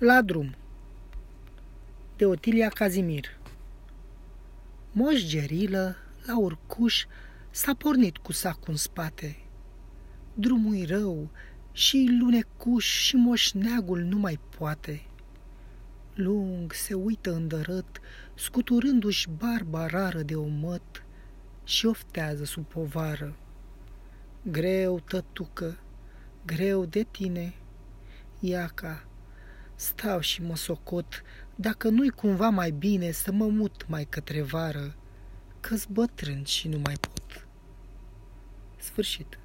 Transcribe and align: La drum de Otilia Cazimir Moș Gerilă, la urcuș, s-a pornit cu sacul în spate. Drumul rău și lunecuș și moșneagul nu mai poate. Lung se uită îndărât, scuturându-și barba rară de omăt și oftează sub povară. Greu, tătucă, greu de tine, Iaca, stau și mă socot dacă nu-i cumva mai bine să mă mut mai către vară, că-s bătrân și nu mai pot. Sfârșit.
La 0.00 0.22
drum 0.22 0.54
de 2.16 2.26
Otilia 2.26 2.68
Cazimir 2.68 3.38
Moș 4.92 5.24
Gerilă, 5.24 5.96
la 6.26 6.38
urcuș, 6.38 7.04
s-a 7.50 7.74
pornit 7.74 8.16
cu 8.16 8.32
sacul 8.32 8.64
în 8.66 8.76
spate. 8.76 9.36
Drumul 10.34 10.84
rău 10.86 11.30
și 11.72 12.16
lunecuș 12.20 12.86
și 12.86 13.16
moșneagul 13.16 14.00
nu 14.00 14.18
mai 14.18 14.40
poate. 14.58 15.02
Lung 16.14 16.72
se 16.72 16.94
uită 16.94 17.34
îndărât, 17.34 18.00
scuturându-și 18.34 19.28
barba 19.36 19.86
rară 19.86 20.22
de 20.22 20.34
omăt 20.34 21.04
și 21.64 21.86
oftează 21.86 22.44
sub 22.44 22.64
povară. 22.64 23.36
Greu, 24.42 25.00
tătucă, 25.00 25.78
greu 26.44 26.84
de 26.84 27.06
tine, 27.10 27.54
Iaca, 28.40 29.07
stau 29.78 30.20
și 30.20 30.42
mă 30.42 30.56
socot 30.56 31.22
dacă 31.54 31.88
nu-i 31.88 32.10
cumva 32.10 32.48
mai 32.48 32.70
bine 32.70 33.10
să 33.10 33.32
mă 33.32 33.46
mut 33.46 33.84
mai 33.88 34.04
către 34.04 34.42
vară, 34.42 34.94
că-s 35.60 35.84
bătrân 35.84 36.44
și 36.44 36.68
nu 36.68 36.78
mai 36.78 36.94
pot. 37.00 37.46
Sfârșit. 38.76 39.38